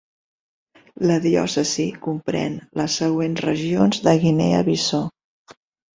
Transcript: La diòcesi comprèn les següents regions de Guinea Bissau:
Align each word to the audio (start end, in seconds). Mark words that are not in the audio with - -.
La 1.09 1.17
diòcesi 1.25 1.85
comprèn 2.07 2.57
les 2.81 2.97
següents 3.03 3.45
regions 3.49 4.03
de 4.09 4.19
Guinea 4.25 4.63
Bissau: 4.71 5.07